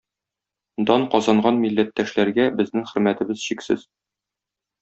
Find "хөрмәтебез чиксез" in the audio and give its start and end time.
2.93-3.89